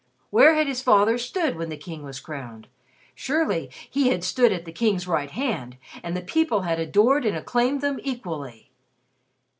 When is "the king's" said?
4.65-5.07